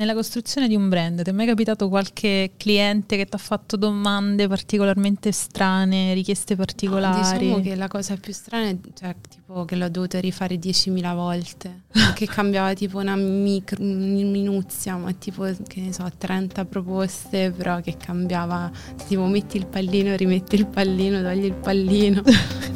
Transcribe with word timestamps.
Nella 0.00 0.14
costruzione 0.14 0.66
di 0.66 0.74
un 0.74 0.88
brand, 0.88 1.22
ti 1.22 1.28
è 1.28 1.32
mai 1.34 1.44
capitato 1.44 1.90
qualche 1.90 2.52
cliente 2.56 3.18
che 3.18 3.26
ti 3.26 3.34
ha 3.34 3.38
fatto 3.38 3.76
domande 3.76 4.48
particolarmente 4.48 5.30
strane, 5.30 6.14
richieste 6.14 6.56
particolari? 6.56 7.20
No, 7.20 7.38
diciamo 7.42 7.60
che 7.60 7.74
la 7.76 7.86
cosa 7.86 8.16
più 8.16 8.32
strana 8.32 8.68
è 8.68 8.78
cioè, 8.94 9.14
tipo 9.28 9.66
che 9.66 9.76
l'ho 9.76 9.90
dovuto 9.90 10.18
rifare 10.18 10.54
10.000 10.54 11.14
volte, 11.14 11.82
che 12.16 12.24
cambiava 12.24 12.72
tipo 12.72 12.96
una 12.96 13.14
micro, 13.14 13.84
minuzia, 13.84 14.96
ma 14.96 15.12
tipo 15.12 15.44
che 15.66 15.82
ne 15.82 15.92
so, 15.92 16.10
30 16.16 16.64
proposte, 16.64 17.50
però 17.54 17.82
che 17.82 17.98
cambiava, 17.98 18.72
tipo 19.06 19.26
metti 19.26 19.58
il 19.58 19.66
pallino, 19.66 20.16
rimetti 20.16 20.54
il 20.54 20.66
pallino, 20.66 21.20
togli 21.20 21.44
il 21.44 21.52
pallino. 21.52 22.22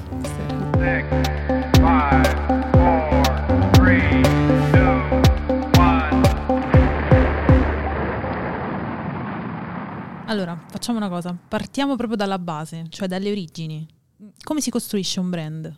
Allora, 10.35 10.61
facciamo 10.69 10.99
una 10.99 11.09
cosa, 11.09 11.33
partiamo 11.33 11.95
proprio 11.95 12.17
dalla 12.17 12.41
base, 12.41 12.87
cioè 12.89 13.07
dalle 13.07 13.31
origini. 13.31 13.87
Come 14.43 14.61
si 14.61 14.69
costruisce 14.69 15.21
un 15.21 15.31
brand? 15.31 15.73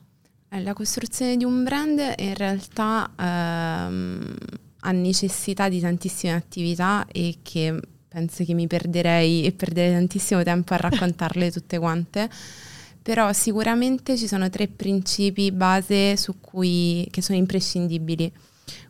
Eh, 0.48 0.62
la 0.62 0.72
costruzione 0.72 1.36
di 1.36 1.44
un 1.44 1.62
brand 1.62 2.14
in 2.16 2.34
realtà 2.34 3.10
ehm, 3.18 4.34
ha 4.80 4.92
necessità 4.92 5.68
di 5.68 5.78
tantissime 5.78 6.32
attività 6.32 7.04
e 7.12 7.40
che 7.42 7.78
penso 8.08 8.44
che 8.44 8.54
mi 8.54 8.66
perderei 8.66 9.44
e 9.44 9.52
perderei 9.52 9.92
tantissimo 9.92 10.42
tempo 10.42 10.72
a 10.72 10.78
raccontarle 10.88 11.52
tutte 11.52 11.78
quante. 11.78 12.30
Però 13.02 13.30
sicuramente 13.34 14.16
ci 14.16 14.26
sono 14.26 14.48
tre 14.48 14.68
principi 14.68 15.52
base 15.52 16.16
su 16.16 16.40
cui, 16.40 17.06
che 17.10 17.20
sono 17.20 17.36
imprescindibili. 17.36 18.32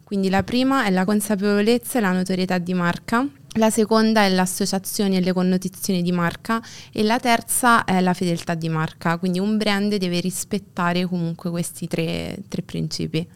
Quindi 0.05 0.29
la 0.29 0.45
prima 0.45 0.85
è 0.85 0.91
la 0.91 1.05
consapevolezza 1.05 1.99
e 1.99 2.03
la 2.03 2.13
notorietà 2.13 2.59
di 2.59 2.73
marca, 2.73 3.29
la 3.57 3.71
seconda 3.71 4.23
è 4.23 4.29
l'associazione 4.29 5.17
e 5.17 5.21
le 5.21 5.33
connotazioni 5.33 6.03
di 6.03 6.13
marca 6.13 6.63
e 6.93 7.03
la 7.03 7.19
terza 7.19 7.85
è 7.85 8.01
la 8.01 8.15
fedeltà 8.15 8.55
di 8.55 8.69
marca, 8.69 9.19
quindi 9.19 9.39
un 9.39 9.57
brand 9.57 9.95
deve 9.95 10.21
rispettare 10.21 11.07
comunque 11.07 11.51
questi 11.51 11.87
tre, 11.87 12.39
tre 12.49 12.63
principi. 12.63 13.27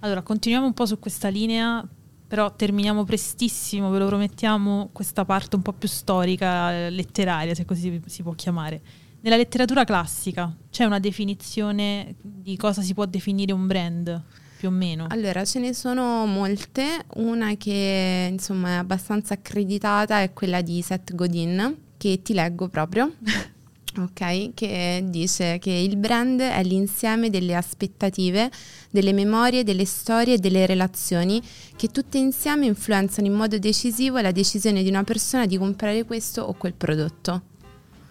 Allora, 0.00 0.22
continuiamo 0.22 0.66
un 0.66 0.74
po' 0.74 0.86
su 0.86 0.98
questa 0.98 1.28
linea, 1.28 1.86
però 2.26 2.54
terminiamo 2.54 3.04
prestissimo, 3.04 3.90
ve 3.90 3.98
lo 3.98 4.06
promettiamo, 4.06 4.88
questa 4.92 5.24
parte 5.24 5.56
un 5.56 5.62
po' 5.62 5.72
più 5.72 5.88
storica, 5.88 6.88
letteraria, 6.88 7.54
se 7.54 7.64
così 7.64 8.00
si 8.06 8.22
può 8.22 8.32
chiamare. 8.32 8.80
Nella 9.20 9.36
letteratura 9.36 9.84
classica 9.84 10.52
c'è 10.70 10.84
una 10.84 10.98
definizione 10.98 12.16
di 12.20 12.56
cosa 12.56 12.82
si 12.82 12.94
può 12.94 13.04
definire 13.04 13.52
un 13.52 13.68
brand? 13.68 14.22
Più 14.62 14.68
o 14.68 14.72
meno? 14.72 15.06
Allora, 15.08 15.44
ce 15.44 15.58
ne 15.58 15.74
sono 15.74 16.24
molte. 16.24 17.04
Una 17.14 17.56
che 17.56 18.28
insomma 18.30 18.68
è 18.68 18.74
abbastanza 18.74 19.34
accreditata 19.34 20.22
è 20.22 20.32
quella 20.32 20.60
di 20.60 20.80
Seth 20.82 21.16
Godin, 21.16 21.76
che 21.96 22.20
ti 22.22 22.32
leggo 22.32 22.68
proprio. 22.68 23.12
ok, 23.98 24.54
che 24.54 25.04
dice 25.08 25.58
che 25.58 25.72
il 25.72 25.96
brand 25.96 26.40
è 26.40 26.62
l'insieme 26.62 27.28
delle 27.28 27.56
aspettative, 27.56 28.52
delle 28.88 29.12
memorie, 29.12 29.64
delle 29.64 29.84
storie 29.84 30.34
e 30.34 30.38
delle 30.38 30.64
relazioni 30.64 31.42
che 31.74 31.88
tutte 31.88 32.18
insieme 32.18 32.66
influenzano 32.66 33.26
in 33.26 33.32
modo 33.32 33.58
decisivo 33.58 34.20
la 34.20 34.30
decisione 34.30 34.84
di 34.84 34.88
una 34.88 35.02
persona 35.02 35.44
di 35.44 35.58
comprare 35.58 36.04
questo 36.04 36.42
o 36.42 36.52
quel 36.52 36.74
prodotto. 36.74 37.42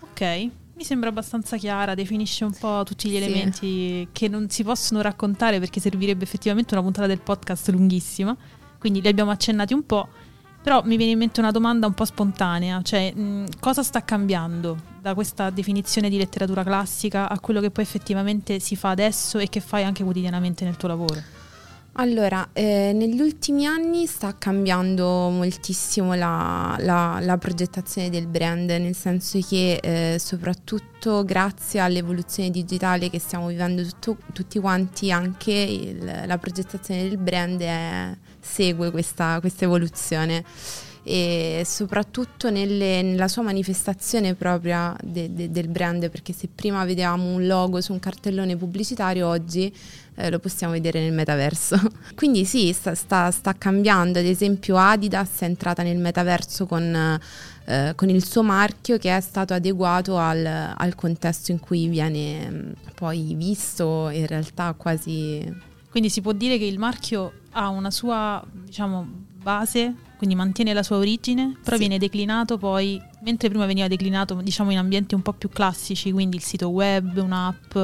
Ok, 0.01 0.49
mi 0.81 0.87
sembra 0.87 1.09
abbastanza 1.09 1.57
chiara, 1.57 1.93
definisce 1.93 2.43
un 2.43 2.53
po' 2.53 2.81
tutti 2.83 3.07
gli 3.07 3.17
sì. 3.17 3.17
elementi 3.17 4.07
che 4.11 4.27
non 4.27 4.49
si 4.49 4.63
possono 4.63 5.01
raccontare 5.01 5.59
perché 5.59 5.79
servirebbe 5.79 6.23
effettivamente 6.23 6.73
una 6.73 6.81
puntata 6.81 7.05
del 7.05 7.21
podcast 7.21 7.69
lunghissima, 7.69 8.35
quindi 8.79 8.99
li 8.99 9.07
abbiamo 9.07 9.29
accennati 9.29 9.75
un 9.75 9.85
po', 9.85 10.07
però 10.63 10.81
mi 10.83 10.97
viene 10.97 11.11
in 11.11 11.19
mente 11.19 11.39
una 11.39 11.51
domanda 11.51 11.85
un 11.85 11.93
po' 11.93 12.05
spontanea, 12.05 12.81
cioè 12.81 13.13
mh, 13.13 13.59
cosa 13.59 13.83
sta 13.83 14.03
cambiando 14.03 14.89
da 14.99 15.13
questa 15.13 15.51
definizione 15.51 16.09
di 16.09 16.17
letteratura 16.17 16.63
classica 16.63 17.29
a 17.29 17.39
quello 17.39 17.61
che 17.61 17.69
poi 17.69 17.83
effettivamente 17.83 18.59
si 18.59 18.75
fa 18.75 18.89
adesso 18.89 19.37
e 19.37 19.49
che 19.49 19.59
fai 19.59 19.83
anche 19.83 20.03
quotidianamente 20.03 20.65
nel 20.65 20.77
tuo 20.77 20.87
lavoro? 20.87 21.40
Allora, 21.95 22.49
eh, 22.53 22.93
negli 22.95 23.19
ultimi 23.19 23.65
anni 23.65 24.05
sta 24.05 24.37
cambiando 24.37 25.27
moltissimo 25.29 26.13
la, 26.13 26.77
la, 26.79 27.19
la, 27.21 27.37
progettazione 27.37 28.09
del 28.09 28.27
brand, 28.27 28.69
nel 28.69 28.95
senso 28.95 29.37
che 29.45 29.79
eh, 29.83 30.17
soprattutto 30.17 31.25
grazie 31.25 31.81
all'evoluzione 31.81 32.49
digitale 32.49 33.09
che 33.09 33.19
stiamo 33.19 33.47
vivendo 33.47 33.83
tutto, 33.99 34.17
tutti 34.31 34.57
quanti, 34.59 35.11
anche 35.11 35.51
il, 35.51 36.23
la 36.25 36.37
progettazione 36.37 37.09
del 37.09 37.17
brand 37.17 37.59
è, 37.59 38.15
segue 38.39 38.89
questa, 38.89 39.41
questa 39.41 39.65
evoluzione 39.65 40.45
e 41.03 41.63
soprattutto 41.65 42.51
nelle, 42.51 43.01
nella 43.01 43.27
sua 43.27 43.41
manifestazione 43.41 44.35
propria 44.35 44.95
de, 45.01 45.33
de, 45.33 45.49
del 45.49 45.67
brand, 45.67 46.09
perché 46.09 46.31
se 46.31 46.47
prima 46.53 46.85
vedevamo 46.85 47.25
un 47.33 47.47
logo 47.47 47.81
su 47.81 47.91
un 47.91 47.99
cartellone 47.99 48.55
pubblicitario, 48.55 49.27
oggi 49.27 49.73
eh, 50.15 50.29
lo 50.29 50.37
possiamo 50.39 50.73
vedere 50.73 51.01
nel 51.01 51.13
metaverso. 51.13 51.79
Quindi 52.15 52.45
sì, 52.45 52.71
sta, 52.71 52.93
sta, 52.93 53.31
sta, 53.31 53.53
cambiando, 53.53 54.19
ad 54.19 54.25
esempio 54.25 54.77
Adidas 54.77 55.39
è 55.39 55.45
entrata 55.45 55.81
nel 55.81 55.97
metaverso 55.97 56.67
con, 56.67 57.19
eh, 57.65 57.93
con 57.95 58.09
il 58.09 58.23
suo 58.23 58.43
marchio 58.43 58.97
che 58.99 59.15
è 59.15 59.21
stato 59.21 59.55
adeguato 59.55 60.17
al, 60.17 60.45
al 60.77 60.93
contesto 60.93 61.51
in 61.51 61.59
cui 61.59 61.87
viene 61.87 62.49
mm, 62.49 62.71
poi 62.93 63.33
visto, 63.35 64.09
in 64.09 64.27
realtà 64.27 64.73
quasi... 64.77 65.69
Quindi 65.89 66.09
si 66.09 66.21
può 66.21 66.31
dire 66.31 66.57
che 66.57 66.63
il 66.63 66.79
marchio 66.79 67.33
ha 67.51 67.67
una 67.67 67.91
sua, 67.91 68.41
diciamo, 68.49 69.29
base 69.41 69.93
quindi 70.21 70.37
mantiene 70.37 70.73
la 70.73 70.83
sua 70.83 70.97
origine, 70.97 71.57
però 71.63 71.77
sì. 71.77 71.87
viene 71.87 71.97
declinato 71.97 72.59
poi, 72.59 73.01
mentre 73.21 73.49
prima 73.49 73.65
veniva 73.65 73.87
declinato 73.87 74.35
diciamo 74.35 74.69
in 74.69 74.77
ambienti 74.77 75.15
un 75.15 75.23
po' 75.23 75.33
più 75.33 75.49
classici, 75.49 76.11
quindi 76.11 76.35
il 76.35 76.43
sito 76.43 76.69
web, 76.69 77.17
un'app, 77.17 77.75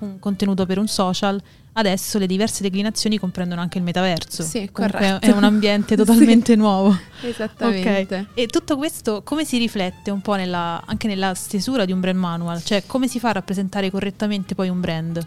un 0.00 0.18
contenuto 0.18 0.66
per 0.66 0.78
un 0.78 0.88
social, 0.88 1.40
adesso 1.74 2.18
le 2.18 2.26
diverse 2.26 2.64
declinazioni 2.64 3.16
comprendono 3.16 3.60
anche 3.60 3.78
il 3.78 3.84
metaverso. 3.84 4.42
Sì, 4.42 4.68
corretto. 4.72 5.24
È 5.24 5.30
un 5.30 5.44
ambiente 5.44 5.94
totalmente 5.94 6.54
sì, 6.54 6.58
nuovo. 6.58 6.98
Esattamente. 7.22 8.02
Okay. 8.02 8.26
E 8.34 8.48
tutto 8.48 8.76
questo 8.76 9.22
come 9.22 9.44
si 9.44 9.56
riflette 9.56 10.10
un 10.10 10.20
po' 10.20 10.34
nella, 10.34 10.82
anche 10.84 11.06
nella 11.06 11.32
stesura 11.34 11.84
di 11.84 11.92
un 11.92 12.00
brand 12.00 12.18
manual? 12.18 12.60
Cioè 12.60 12.82
come 12.86 13.06
si 13.06 13.20
fa 13.20 13.28
a 13.28 13.32
rappresentare 13.34 13.88
correttamente 13.92 14.56
poi 14.56 14.68
un 14.68 14.80
brand? 14.80 15.24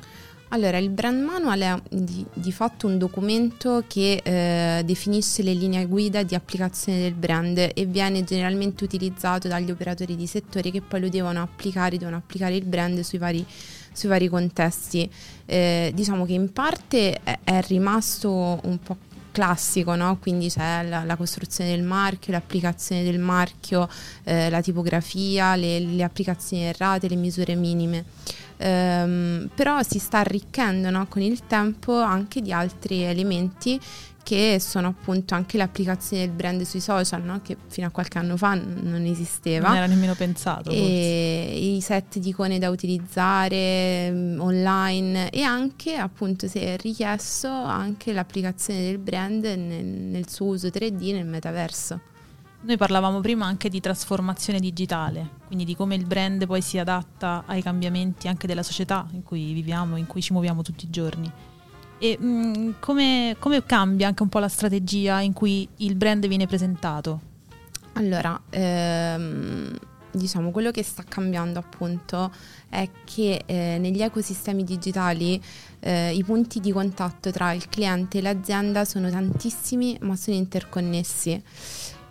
Allora, 0.53 0.77
il 0.79 0.89
brand 0.89 1.23
manual 1.23 1.59
è 1.61 1.81
di, 1.89 2.25
di 2.33 2.51
fatto 2.51 2.85
un 2.85 2.97
documento 2.97 3.85
che 3.87 4.19
eh, 4.21 4.83
definisce 4.83 5.43
le 5.43 5.53
linee 5.53 5.85
guida 5.85 6.23
di 6.23 6.35
applicazione 6.35 6.99
del 6.99 7.13
brand 7.13 7.57
e 7.57 7.85
viene 7.85 8.25
generalmente 8.25 8.83
utilizzato 8.83 9.47
dagli 9.47 9.71
operatori 9.71 10.17
di 10.17 10.27
settore 10.27 10.69
che 10.69 10.81
poi 10.81 10.99
lo 10.99 11.07
devono 11.07 11.41
applicare, 11.41 11.97
devono 11.97 12.17
applicare 12.17 12.57
il 12.57 12.65
brand 12.65 12.99
sui 12.99 13.17
vari, 13.17 13.45
sui 13.93 14.09
vari 14.09 14.27
contesti. 14.27 15.09
Eh, 15.45 15.91
diciamo 15.95 16.25
che 16.25 16.33
in 16.33 16.51
parte 16.51 17.21
è, 17.23 17.39
è 17.45 17.61
rimasto 17.61 18.59
un 18.63 18.77
po' 18.83 18.97
classico, 19.31 19.95
no? 19.95 20.17
quindi 20.19 20.49
c'è 20.49 20.83
la, 20.83 21.03
la, 21.03 21.15
costruzione 21.15 21.71
del 21.71 21.83
marchio, 21.83 22.33
l'applicazione 22.33 23.03
del 23.03 23.19
marchio, 23.19 23.89
eh, 24.23 24.49
la 24.49 24.61
tipografia, 24.61 25.55
le, 25.55 25.79
le, 25.79 26.03
applicazioni 26.03 26.63
errate, 26.63 27.07
le 27.07 27.15
misure 27.15 27.55
minime. 27.55 28.05
Um, 28.57 29.49
però 29.55 29.81
si 29.81 29.97
sta 29.97 30.19
arricchendo 30.19 30.91
no? 30.91 31.07
con 31.07 31.23
il 31.23 31.47
tempo 31.47 31.99
anche 31.99 32.41
di 32.41 32.53
altri 32.53 33.01
elementi 33.01 33.79
che 34.23 34.57
sono 34.59 34.87
appunto 34.87 35.35
anche 35.35 35.57
l'applicazione 35.57 36.25
del 36.25 36.35
brand 36.35 36.61
sui 36.61 36.79
social, 36.79 37.23
no? 37.23 37.41
che 37.41 37.57
fino 37.67 37.87
a 37.87 37.89
qualche 37.89 38.17
anno 38.17 38.37
fa 38.37 38.53
non 38.53 39.03
esisteva. 39.05 39.69
Non 39.69 39.77
era 39.77 39.85
nemmeno 39.87 40.13
pensato. 40.15 40.71
I 40.71 41.79
set 41.81 42.19
di 42.19 42.29
icone 42.29 42.59
da 42.59 42.69
utilizzare 42.69 44.09
um, 44.11 44.37
online 44.39 45.29
e 45.29 45.41
anche 45.41 45.95
appunto 45.95 46.47
se 46.47 46.61
è 46.61 46.77
richiesto 46.77 47.47
anche 47.49 48.13
l'applicazione 48.13 48.81
del 48.81 48.97
brand 48.97 49.43
nel, 49.43 49.85
nel 49.85 50.29
suo 50.29 50.47
uso 50.47 50.67
3D 50.67 51.13
nel 51.13 51.25
metaverso. 51.25 51.99
Noi 52.63 52.77
parlavamo 52.77 53.21
prima 53.21 53.47
anche 53.47 53.69
di 53.69 53.79
trasformazione 53.79 54.59
digitale, 54.59 55.29
quindi 55.47 55.65
di 55.65 55.75
come 55.75 55.95
il 55.95 56.05
brand 56.05 56.45
poi 56.45 56.61
si 56.61 56.77
adatta 56.77 57.43
ai 57.47 57.63
cambiamenti 57.63 58.27
anche 58.27 58.45
della 58.45 58.61
società 58.61 59.07
in 59.13 59.23
cui 59.23 59.51
viviamo, 59.53 59.97
in 59.97 60.05
cui 60.05 60.21
ci 60.21 60.31
muoviamo 60.31 60.61
tutti 60.61 60.85
i 60.85 60.89
giorni. 60.91 61.31
E 62.03 62.17
mh, 62.19 62.25
mm, 62.25 62.69
come, 62.79 63.35
come, 63.37 63.63
cambia 63.63 64.07
anche 64.07 64.23
un 64.23 64.29
po' 64.29 64.39
la 64.39 64.47
strategia 64.47 65.21
in 65.21 65.33
cui 65.33 65.69
il 65.77 65.95
brand 65.95 66.27
viene 66.27 66.47
presentato? 66.47 67.21
Allora, 67.93 68.41
ehm, 68.49 69.77
diciamo 70.09 70.49
quello 70.49 70.71
che 70.71 70.81
sta 70.81 71.03
cambiando 71.07 71.59
appunto 71.59 72.31
è 72.69 72.89
che 73.03 73.43
eh, 73.45 73.77
negli 73.79 74.01
ecosistemi 74.01 74.63
digitali 74.63 75.39
eh, 75.79 76.15
i 76.15 76.23
punti 76.23 76.59
di 76.59 76.71
contatto 76.71 77.29
tra 77.29 77.51
il 77.51 77.69
cliente 77.69 78.17
e 78.17 78.21
l'azienda 78.23 78.83
sono 78.83 79.11
tantissimi 79.11 79.95
ma 80.01 80.15
sono 80.15 80.35
interconnessi. 80.35 81.39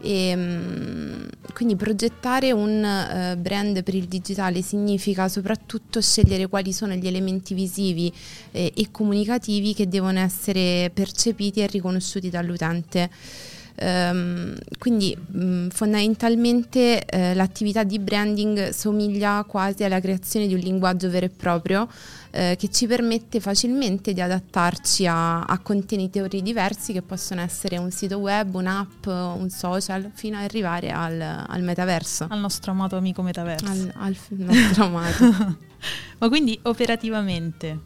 E, 0.02 0.28
ehm, 0.28 1.28
quindi 1.52 1.76
progettare 1.76 2.52
un 2.52 2.82
uh, 2.82 3.38
brand 3.38 3.82
per 3.82 3.94
il 3.94 4.06
digitale 4.06 4.62
significa 4.62 5.28
soprattutto 5.28 6.00
scegliere 6.00 6.46
quali 6.46 6.72
sono 6.72 6.94
gli 6.94 7.06
elementi 7.06 7.54
visivi 7.54 8.12
eh, 8.52 8.72
e 8.74 8.90
comunicativi 8.90 9.74
che 9.74 9.88
devono 9.88 10.20
essere 10.20 10.90
percepiti 10.94 11.60
e 11.60 11.66
riconosciuti 11.66 12.30
dall'utente. 12.30 13.10
Um, 13.82 14.54
quindi 14.78 15.16
mh, 15.16 15.68
fondamentalmente 15.68 17.02
eh, 17.06 17.32
l'attività 17.32 17.82
di 17.82 17.98
branding 17.98 18.68
somiglia 18.68 19.42
quasi 19.48 19.84
alla 19.84 20.00
creazione 20.00 20.46
di 20.46 20.52
un 20.52 20.60
linguaggio 20.60 21.08
vero 21.08 21.24
e 21.24 21.30
proprio 21.30 21.88
eh, 22.30 22.56
che 22.58 22.68
ci 22.68 22.86
permette 22.86 23.40
facilmente 23.40 24.12
di 24.12 24.20
adattarci 24.20 25.06
a, 25.06 25.44
a, 25.44 25.58
contenitori 25.60 26.42
diversi 26.42 26.92
che 26.92 27.00
possono 27.00 27.40
essere 27.40 27.78
un 27.78 27.90
sito 27.90 28.18
web, 28.18 28.54
un'app, 28.54 29.06
un 29.06 29.48
social, 29.48 30.10
fino 30.12 30.36
ad 30.36 30.44
arrivare 30.44 30.90
al, 30.90 31.18
al 31.46 31.62
metaverso. 31.62 32.26
Al 32.28 32.38
nostro 32.38 32.72
amato 32.72 32.96
amico 32.96 33.22
metaverso. 33.22 33.64
Al, 33.66 33.92
al 33.96 34.16
nostro 34.28 34.84
amato. 34.84 35.24
Ma 36.18 36.28
quindi 36.28 36.58
operativamente, 36.64 37.78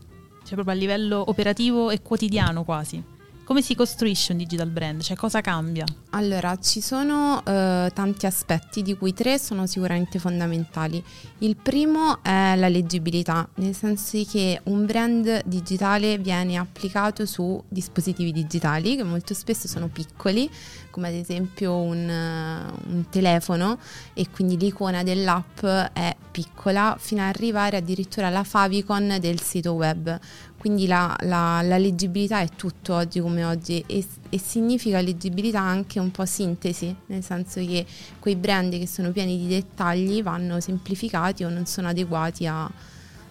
cioè 0.42 0.54
proprio 0.54 0.74
a 0.74 0.78
livello 0.78 1.22
operativo 1.30 1.90
e 1.90 2.02
quotidiano 2.02 2.64
quasi 2.64 3.12
come 3.44 3.60
si 3.60 3.74
costruisce 3.74 4.32
un 4.32 4.38
digital 4.38 4.68
brand? 4.68 5.02
Cioè 5.02 5.16
cosa 5.16 5.40
cambia? 5.40 5.84
Allora, 6.10 6.56
ci 6.58 6.80
sono 6.80 7.36
uh, 7.36 7.90
tanti 7.92 8.26
aspetti, 8.26 8.82
di 8.82 8.96
cui 8.96 9.12
tre 9.12 9.38
sono 9.38 9.66
sicuramente 9.66 10.18
fondamentali. 10.18 11.02
Il 11.38 11.56
primo 11.56 12.22
è 12.22 12.54
la 12.56 12.68
leggibilità, 12.68 13.46
nel 13.56 13.74
senso 13.74 14.22
che 14.30 14.60
un 14.64 14.86
brand 14.86 15.42
digitale 15.44 16.18
viene 16.18 16.56
applicato 16.56 17.26
su 17.26 17.62
dispositivi 17.68 18.32
digitali 18.32 18.96
che 18.96 19.02
molto 19.02 19.34
spesso 19.34 19.68
sono 19.68 19.88
piccoli, 19.88 20.50
come 20.90 21.08
ad 21.08 21.14
esempio 21.14 21.76
un, 21.76 22.08
uh, 22.08 22.92
un 22.92 23.04
telefono 23.10 23.78
e 24.14 24.30
quindi 24.30 24.56
l'icona 24.56 25.02
dell'app 25.02 25.64
è 25.64 26.16
piccola 26.30 26.96
fino 26.98 27.22
ad 27.22 27.28
arrivare 27.28 27.76
addirittura 27.76 28.28
alla 28.28 28.42
favicon 28.42 29.18
del 29.20 29.40
sito 29.40 29.72
web 29.72 30.18
quindi 30.64 30.86
la, 30.86 31.14
la, 31.24 31.60
la, 31.60 31.76
leggibilità 31.76 32.40
è 32.40 32.48
tutto 32.48 32.94
oggi 32.94 33.20
come 33.20 33.33
oggi 33.42 33.82
e, 33.86 34.06
e, 34.28 34.38
significa 34.38 35.00
leggibilità 35.00 35.60
anche 35.60 35.98
un 35.98 36.10
po' 36.10 36.24
sintesi, 36.24 36.94
nel 37.06 37.24
senso 37.24 37.58
che 37.60 37.84
quei 38.20 38.36
brand 38.36 38.78
che 38.78 38.86
sono 38.86 39.10
pieni 39.10 39.38
di 39.38 39.48
dettagli 39.48 40.22
vanno 40.22 40.60
semplificati 40.60 41.42
o 41.42 41.48
non 41.48 41.66
sono 41.66 41.88
adeguati 41.88 42.46
a... 42.46 42.70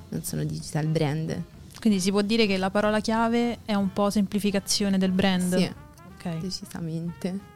non 0.10 0.24
sono 0.24 0.44
digital 0.44 0.88
brand. 0.88 1.42
Quindi 1.80 2.00
si 2.00 2.12
può 2.12 2.22
dire 2.22 2.48
che 2.48 2.58
la 2.58 2.70
parola 2.70 3.00
chiave 3.00 3.60
è 3.66 3.74
un 3.74 3.94
po' 3.94 4.10
semplificazione 4.10 4.98
del 4.98 5.12
brand? 5.12 5.58
Sì, 5.58 5.72
okay. 6.16 6.40
decisamente. 6.40 7.52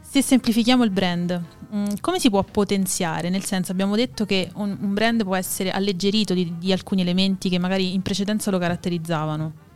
Se 0.00 0.22
semplifichiamo 0.22 0.84
il 0.84 0.90
brand, 0.90 1.38
mm, 1.74 1.86
come 2.00 2.18
si 2.18 2.30
può 2.30 2.42
potenziare? 2.42 3.28
Nel 3.28 3.44
senso, 3.44 3.72
abbiamo 3.72 3.94
detto 3.94 4.24
che 4.24 4.50
un, 4.54 4.74
un 4.80 4.94
brand 4.94 5.22
può 5.22 5.36
essere 5.36 5.70
alleggerito 5.70 6.32
di, 6.32 6.54
di, 6.56 6.72
alcuni 6.72 7.02
elementi 7.02 7.50
che 7.50 7.58
magari 7.58 7.92
in 7.92 8.00
precedenza 8.00 8.50
lo 8.50 8.56
caratterizzavano. 8.56 9.66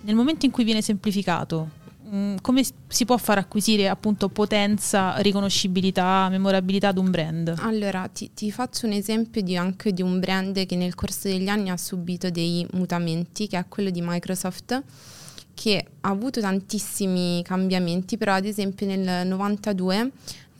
Nel 0.00 0.14
momento 0.14 0.46
in 0.46 0.52
cui 0.52 0.64
viene 0.64 0.82
semplificato, 0.82 1.68
mm, 2.06 2.36
come 2.40 2.62
si 2.86 3.04
può 3.04 3.16
far 3.16 3.38
acquisire 3.38 3.88
appunto 3.88 4.28
potenza, 4.28 5.16
riconoscibilità, 5.18 6.28
memorabilità 6.30 6.88
ad 6.88 6.98
un 6.98 7.10
brand? 7.10 7.54
Allora, 7.58 8.08
ti, 8.08 8.30
ti 8.32 8.50
faccio 8.50 8.86
un 8.86 8.92
esempio 8.92 9.42
di 9.42 9.56
anche 9.56 9.92
di 9.92 10.02
un 10.02 10.20
brand 10.20 10.64
che 10.66 10.76
nel 10.76 10.94
corso 10.94 11.28
degli 11.28 11.48
anni 11.48 11.70
ha 11.70 11.76
subito 11.76 12.30
dei 12.30 12.66
mutamenti, 12.72 13.46
che 13.46 13.58
è 13.58 13.64
quello 13.68 13.90
di 13.90 14.00
Microsoft 14.02 14.82
che 15.58 15.84
ha 16.02 16.08
avuto 16.10 16.40
tantissimi 16.40 17.42
cambiamenti, 17.42 18.16
però 18.16 18.34
ad 18.34 18.44
esempio 18.44 18.86
nel 18.86 19.26
92, 19.26 19.96
non 19.96 20.10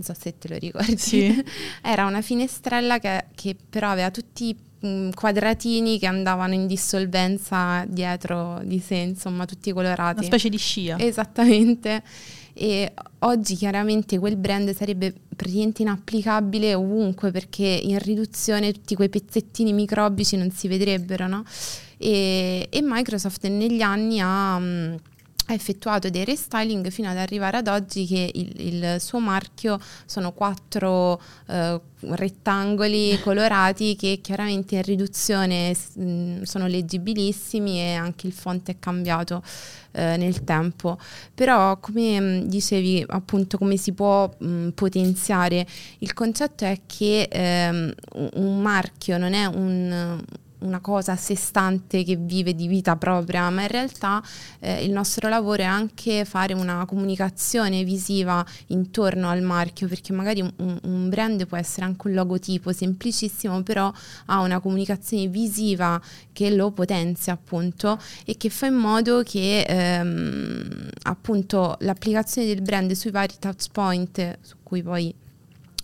so 0.01 0.13
se 0.13 0.37
te 0.37 0.49
lo 0.49 0.57
ricordi, 0.59 0.97
sì. 0.97 1.45
era 1.83 2.05
una 2.05 2.21
finestrella 2.21 2.99
che, 2.99 3.27
che 3.37 3.55
però 3.71 3.91
aveva 3.91 4.11
tutti 4.11 4.49
i 4.49 4.57
quadratini 5.15 5.99
che 5.99 6.07
andavano 6.07 6.55
in 6.55 6.67
dissolvenza 6.67 7.85
dietro 7.87 8.61
di 8.63 8.79
sé, 8.79 8.97
insomma, 8.97 9.45
tutti 9.45 9.73
colorati. 9.73 10.19
Una 10.19 10.27
specie 10.27 10.49
di 10.49 10.59
scia. 10.59 10.99
Esattamente. 10.99 12.03
E 12.53 12.93
oggi 13.21 13.55
chiaramente 13.55 14.19
quel 14.19 14.37
brand 14.37 14.75
sarebbe 14.75 15.15
praticamente 15.37 15.83
inapplicabile 15.83 16.75
ovunque 16.75 17.31
perché 17.31 17.65
in 17.65 17.99
riduzione 18.01 18.73
tutti 18.73 18.97
quei 18.97 19.09
pezzettini 19.09 19.73
microbici 19.73 20.37
non 20.37 20.51
si 20.51 20.67
vedrebbero, 20.67 21.29
no? 21.29 21.45
e, 21.99 22.67
e 22.71 22.81
Microsoft 22.83 23.47
negli 23.47 23.83
anni 23.83 24.21
ha... 24.21 24.59
Mh, 24.59 24.97
ha 25.49 25.55
effettuato 25.55 26.11
dei 26.11 26.25
restyling 26.25 26.91
fino 26.91 27.09
ad 27.09 27.17
arrivare 27.17 27.57
ad 27.57 27.69
oggi 27.69 28.07
che 28.07 28.31
il, 28.35 28.53
il 28.61 29.01
suo 29.01 29.19
marchio 29.19 29.81
sono 30.05 30.33
quattro 30.33 31.21
eh, 31.47 31.81
rettangoli 32.01 33.19
colorati 33.25 33.97
che 33.97 34.21
chiaramente 34.23 34.77
in 34.77 34.83
riduzione 34.83 35.75
mh, 35.95 36.43
sono 36.43 36.67
leggibilissimi 36.67 37.81
e 37.81 37.95
anche 37.95 38.27
il 38.27 38.35
font 38.35 38.69
è 38.69 38.77
cambiato 38.79 39.43
eh, 39.93 40.19
nel 40.19 40.45
tempo. 40.45 40.99
Però 41.35 41.79
come 41.79 42.21
mh, 42.21 42.43
dicevi 42.49 43.05
appunto 43.09 43.57
come 43.57 43.79
si 43.79 43.93
può 43.93 44.31
mh, 44.39 44.69
potenziare, 44.71 45.67
il 46.01 46.13
concetto 46.13 46.67
è 46.67 46.81
che 46.87 47.27
ehm, 47.31 47.93
un 48.35 48.61
marchio 48.61 49.17
non 49.17 49.33
è 49.33 49.47
un 49.47 50.23
una 50.61 50.81
cosa 50.81 51.13
a 51.13 51.17
sé 51.17 51.37
stante 51.37 52.03
che 52.05 52.17
vive 52.17 52.55
di 52.55 52.67
vita 52.67 52.97
propria, 52.97 53.49
ma 53.51 53.63
in 53.63 53.69
realtà 53.69 54.23
eh, 54.61 54.85
il 54.85 54.91
nostro 54.91 55.29
lavoro 55.29 55.63
è 55.63 55.67
anche 55.67 56.25
fare 56.25 56.55
una 56.55 56.85
comunicazione 56.87 57.85
visiva 57.85 58.45
intorno 58.69 59.29
al 59.29 59.43
marchio, 59.43 59.89
perché 59.89 60.13
magari 60.13 60.41
un, 60.41 60.79
un 60.83 61.09
brand 61.09 61.47
può 61.47 61.57
essere 61.57 61.87
anche 61.87 62.09
un 62.09 62.15
logotipo 62.15 62.73
semplicissimo, 62.73 63.63
però 63.63 63.93
ha 64.27 64.41
una 64.41 64.61
comunicazione 64.61 65.27
visiva 65.29 66.01
che 66.33 66.51
lo 66.51 66.71
potenzia 66.71 67.33
appunto 67.33 67.99
e 68.25 68.37
che 68.37 68.51
fa 68.51 68.67
in 68.67 68.75
modo 68.75 69.23
che 69.23 69.63
ehm, 69.63 70.89
appunto 71.03 71.77
l'applicazione 71.81 72.47
del 72.49 72.63
brand 72.63 72.91
sui 72.93 73.11
vari 73.11 73.35
touch 73.39 73.67
point 73.73 74.39
su 74.41 74.57
cui 74.63 74.83
poi 74.83 75.15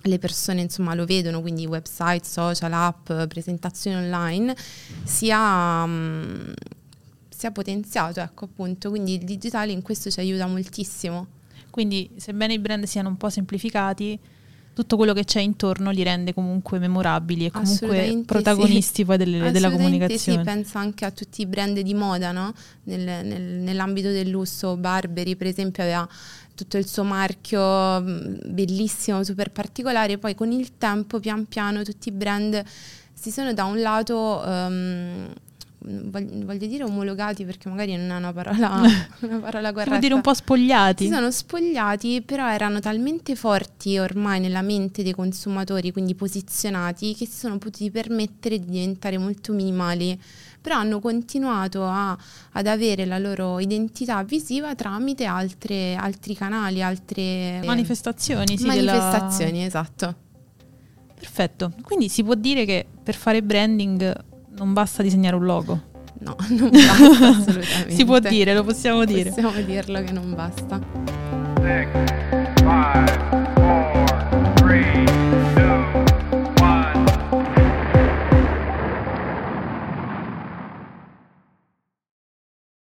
le 0.05 0.19
persone 0.19 0.61
insomma 0.61 0.95
lo 0.95 1.05
vedono, 1.05 1.41
quindi 1.41 1.67
website, 1.67 2.25
social, 2.25 2.73
app, 2.73 3.11
presentazioni 3.29 3.97
online, 3.97 4.55
sia, 5.03 5.83
um, 5.85 6.53
sia 7.29 7.51
potenziato, 7.51 8.21
ecco 8.21 8.45
appunto, 8.45 8.91
quindi 8.91 9.15
il 9.15 9.25
digitale 9.25 9.73
in 9.73 9.83
questo 9.83 10.11
ci 10.11 10.21
aiuta 10.21 10.47
moltissimo. 10.47 11.27
Quindi 11.71 12.11
sebbene 12.17 12.55
i 12.55 12.59
brand 12.59 12.85
siano 12.85 13.09
un 13.09 13.17
po' 13.17 13.31
semplificati, 13.31 14.19
tutto 14.75 14.97
quello 14.97 15.13
che 15.13 15.25
c'è 15.25 15.41
intorno 15.41 15.91
li 15.91 16.03
rende 16.03 16.35
comunque 16.35 16.79
memorabili 16.79 17.47
e 17.47 17.51
comunque 17.51 18.23
protagonisti 18.27 18.97
sì. 18.97 19.05
poi 19.05 19.17
delle, 19.17 19.51
della 19.51 19.71
comunicazione. 19.71 20.39
Sì, 20.39 20.45
penso 20.45 20.79
anche 20.79 21.05
a 21.05 21.11
tutti 21.11 21.43
i 21.43 21.47
brand 21.47 21.79
di 21.79 21.95
moda, 21.95 22.33
no? 22.33 22.53
nel, 22.85 23.25
nel, 23.25 23.43
nell'ambito 23.43 24.09
del 24.11 24.29
lusso, 24.29 24.77
Barberi 24.77 25.37
per 25.37 25.47
esempio 25.47 25.83
aveva 25.83 26.07
tutto 26.55 26.77
il 26.77 26.87
suo 26.87 27.05
marchio 27.05 28.01
mm, 28.01 28.35
bellissimo, 28.47 29.23
super 29.23 29.51
particolare, 29.51 30.19
poi 30.19 30.35
con 30.35 30.51
il 30.51 30.77
tempo 30.77 31.21
pian 31.21 31.47
piano 31.47 31.83
tutti 31.83 32.09
i 32.09 32.13
brand 32.13 32.63
si 33.13 33.31
sono 33.31 33.55
da 33.55 33.65
un 33.65 33.81
lato 33.81 34.43
um, 34.45 35.33
voglio 35.85 36.67
dire 36.67 36.85
omologati 36.85 37.45
perché 37.45 37.69
magari 37.69 37.97
non 37.97 38.11
è 38.11 38.17
una 38.19 38.33
parola, 38.33 38.83
una 39.21 39.39
parola 39.39 39.73
corretta. 39.73 39.91
Vuol 39.91 40.01
dire 40.01 40.15
un 40.15 40.21
po' 40.21 40.35
spogliati. 40.35 41.05
Si 41.07 41.13
sono 41.13 41.31
spogliati, 41.31 42.23
però 42.23 42.51
erano 42.51 42.81
talmente 42.81 43.37
forti 43.37 43.99
ormai 43.99 44.41
nella 44.41 44.63
mente 44.63 45.03
dei 45.03 45.13
consumatori, 45.13 45.93
quindi 45.93 46.15
posizionati, 46.15 47.15
che 47.15 47.27
si 47.27 47.39
sono 47.39 47.59
potuti 47.59 47.91
permettere 47.91 48.59
di 48.59 48.71
diventare 48.71 49.19
molto 49.19 49.53
minimali 49.53 50.19
però 50.65 50.77
hanno 50.77 50.99
continuato 50.99 51.85
a, 51.85 52.17
ad 52.53 52.67
avere 52.67 53.05
la 53.05 53.19
loro 53.19 53.61
identità 53.61 54.23
visiva 54.25 54.75
tramite 54.75 55.27
altre, 55.27 55.95
altri 55.95 56.35
canali, 56.35 56.83
altre 56.83 57.61
manifestazioni. 57.63 58.57
Sì, 58.57 58.65
manifestazioni, 58.65 59.53
della... 59.53 59.67
esatto. 59.67 60.15
Perfetto, 61.15 61.71
quindi 61.83 62.09
si 62.09 62.25
può 62.25 62.35
dire 62.35 62.65
che 62.65 62.87
per 63.03 63.15
fare 63.15 63.43
branding 63.43 64.33
non 64.57 64.73
basta 64.73 65.03
disegnare 65.03 65.37
un 65.37 65.45
logo. 65.45 65.81
No, 66.21 66.37
non 66.51 66.71
basta 66.71 67.29
assolutamente. 67.29 67.91
si 67.95 68.05
può 68.05 68.19
dire, 68.19 68.55
lo 68.55 68.65
possiamo 68.65 69.05
dire. 69.05 69.31
Possiamo 69.31 69.61
dirlo 69.61 70.03
che 70.03 70.13
non 70.13 70.35
basta. 70.35 70.81
Six, 71.61 71.89
five, 72.61 73.44